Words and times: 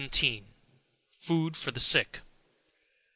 FOOD 1.19 1.55
FOR 1.55 1.69
THE 1.69 1.79
SICK. 1.79 2.21